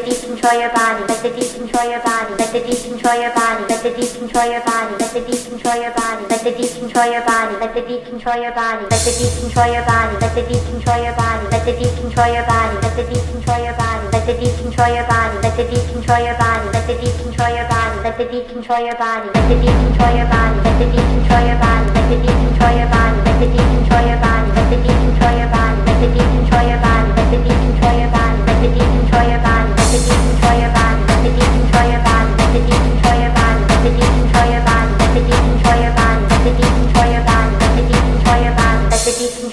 [0.00, 1.04] control your body.
[1.04, 2.32] Let the beat control your body.
[2.40, 3.64] Let the beat control your body.
[3.68, 4.96] Let the beat control your body.
[4.96, 6.24] Let the beat control your body.
[6.32, 7.52] Let the beat control your body.
[7.60, 8.84] Let the beat control your body.
[8.88, 10.16] Let the beat control your body.
[10.16, 11.44] Let the beat control your body.
[11.52, 12.76] Let the beat control your body.
[12.80, 14.06] Let the beat control your body.
[14.12, 15.36] Let the beat control your body.
[15.42, 16.66] Let the beat control your body.
[16.72, 18.00] Let the beat control your body.
[18.02, 19.28] Let the beat control your body.
[19.36, 20.56] Let the beat control your body.
[20.62, 21.86] Let the beat control your body.
[21.92, 23.16] Let the beat control your body.
[23.28, 24.48] Let the beat control your body.
[24.56, 24.91] Let the beat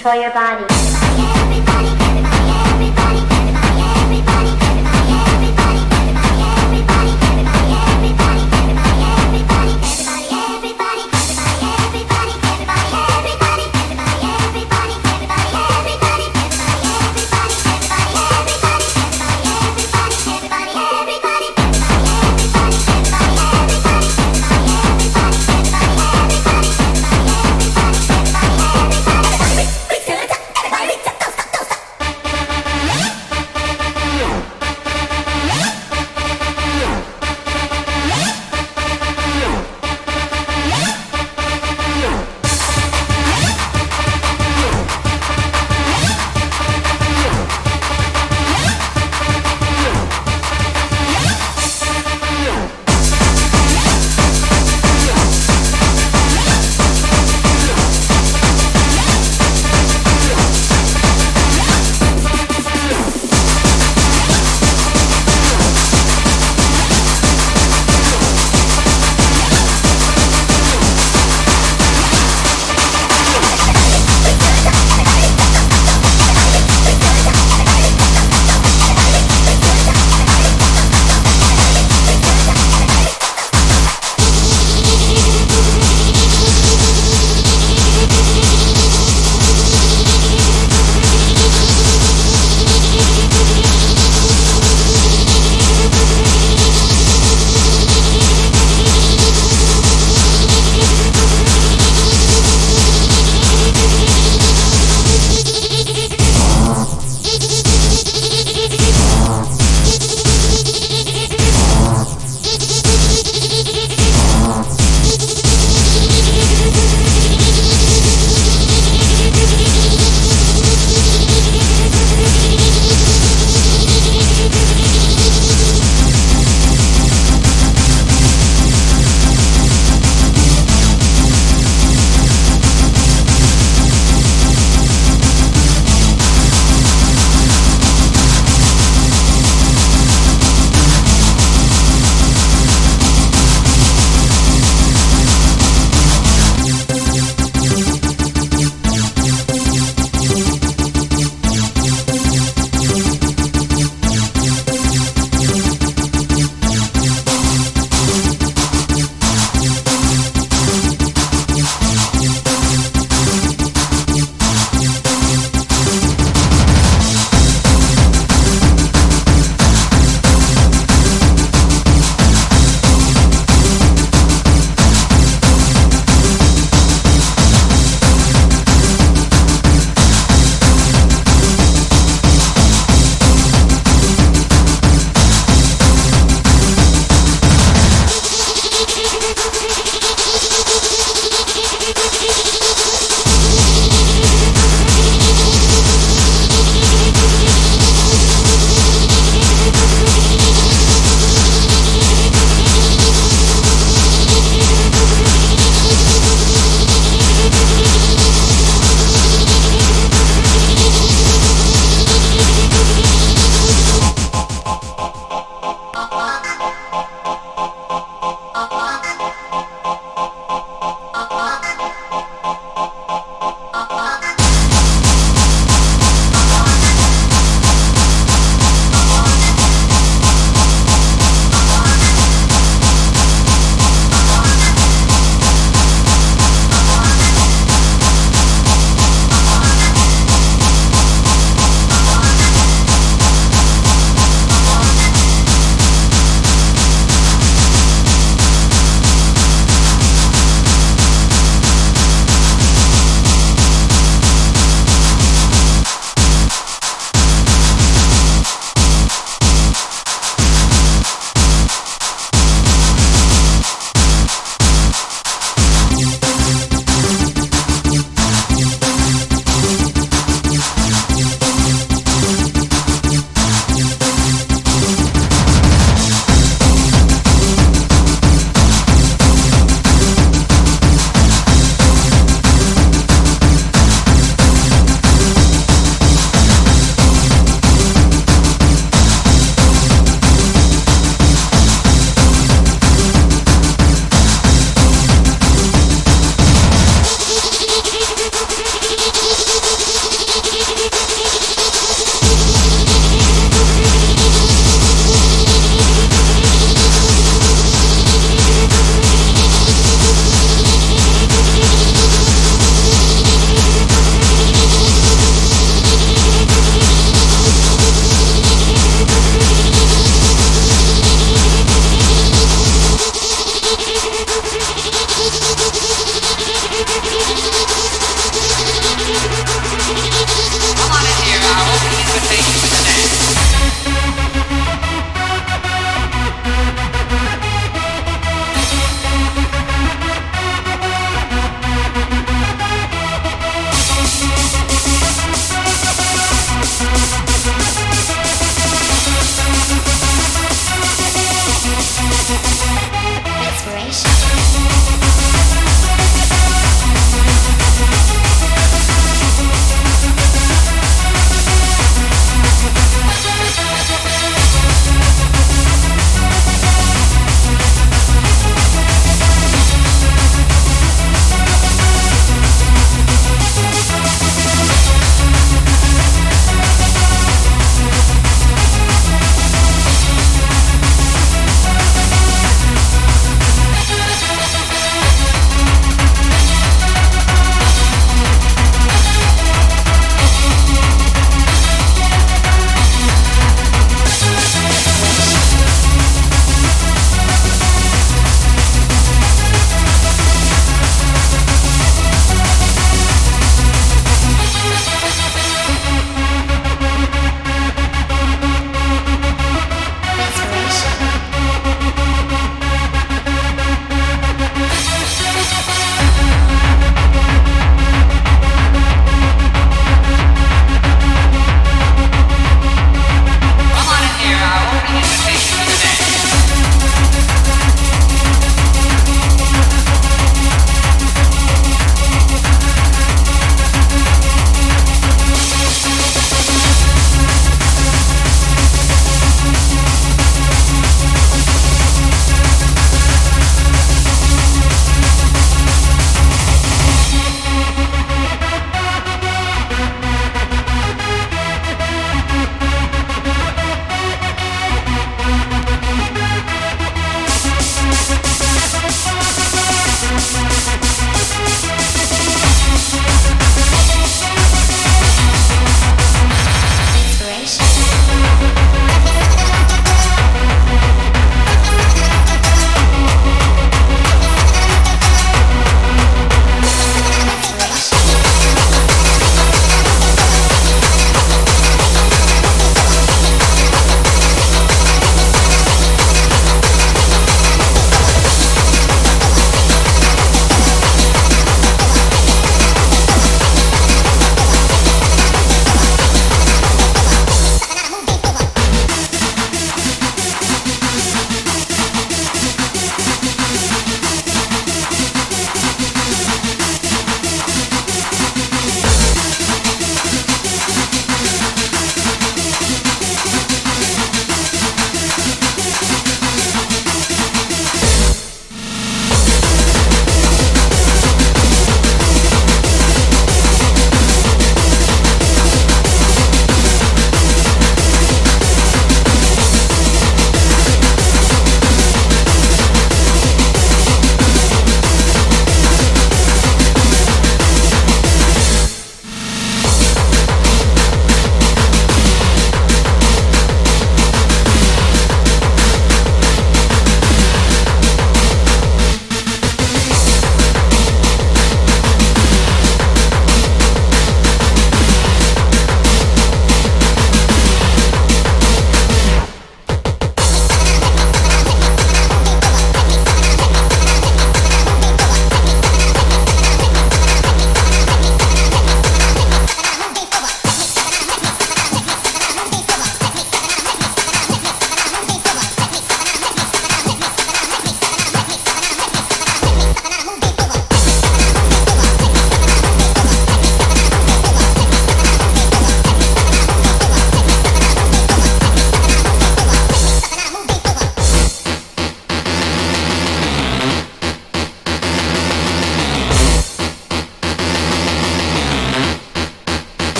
[0.00, 0.69] Control your body.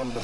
[0.00, 0.20] on the